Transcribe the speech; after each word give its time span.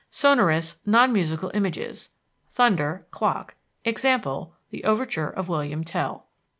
Sonorous, 0.09 0.77
non 0.83 1.13
musical 1.13 1.51
images 1.53 2.09
thunder, 2.49 3.05
clock. 3.11 3.53
Example, 3.85 4.55
the 4.71 4.83
overture 4.83 5.29
of 5.29 5.47
William 5.47 5.83
Tell. 5.83 6.21
"2. 6.39 6.41